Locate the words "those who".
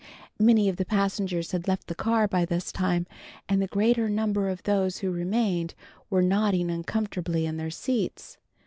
4.63-5.11